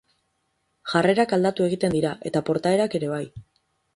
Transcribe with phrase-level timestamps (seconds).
[0.93, 3.23] Jarrerak aldatu egiten dira, eta portaerak ere bai.